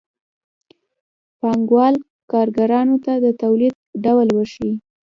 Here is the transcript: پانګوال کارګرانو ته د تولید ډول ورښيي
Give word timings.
پانګوال 1.39 1.95
کارګرانو 2.31 2.95
ته 3.05 3.13
د 3.23 3.25
تولید 3.41 3.75
ډول 4.03 4.27
ورښيي 4.33 4.73